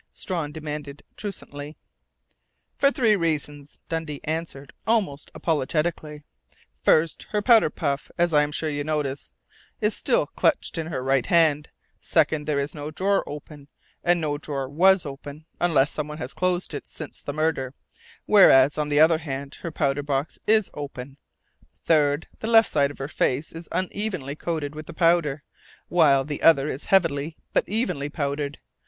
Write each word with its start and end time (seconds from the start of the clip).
Strawn 0.11 0.51
demanded 0.51 1.03
truculently. 1.15 1.77
"For 2.75 2.89
three 2.89 3.15
reasons," 3.15 3.77
Dundee 3.87 4.19
answered 4.23 4.73
almost 4.87 5.29
apologetically. 5.35 6.23
"First: 6.81 7.27
her 7.29 7.41
powder 7.43 7.69
puff, 7.69 8.09
as 8.17 8.33
I'm 8.33 8.51
sure 8.51 8.67
you 8.71 8.83
noticed, 8.83 9.35
is 9.79 9.95
still 9.95 10.25
clutched 10.25 10.79
in 10.79 10.87
her 10.87 11.03
right 11.03 11.27
hand; 11.27 11.69
second: 12.01 12.47
there 12.47 12.57
is 12.57 12.73
no 12.73 12.89
drawer 12.89 13.23
open, 13.29 13.67
and 14.03 14.19
no 14.19 14.39
drawer 14.39 14.67
was 14.67 15.05
open, 15.05 15.45
unless 15.59 15.91
someone 15.91 16.17
has 16.17 16.33
closed 16.33 16.73
it 16.73 16.87
since 16.87 17.21
the 17.21 17.31
murder, 17.31 17.75
whereas 18.25 18.79
on 18.79 18.89
the 18.89 18.99
other 18.99 19.19
hand 19.19 19.53
her 19.61 19.69
powder 19.69 20.01
box 20.01 20.39
is 20.47 20.71
open; 20.73 21.17
third: 21.85 22.27
the 22.39 22.47
left 22.47 22.71
side 22.71 22.89
of 22.89 22.97
her 22.97 23.07
face 23.07 23.51
is 23.51 23.69
unevenly 23.71 24.35
coated 24.35 24.73
with 24.73 24.87
powder, 24.95 25.43
while 25.89 26.25
the 26.25 26.41
other 26.41 26.67
is 26.67 26.85
heavily 26.85 27.37
but 27.53 27.69
evenly 27.69 28.09
powdered. 28.09 28.57